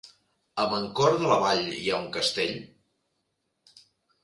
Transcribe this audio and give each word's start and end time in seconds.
A 0.63 0.63
Mancor 0.71 1.17
de 1.19 1.29
la 1.33 1.37
Vall 1.43 1.61
hi 1.81 1.91
ha 1.93 2.01
un 2.05 2.09
castell? 2.17 2.57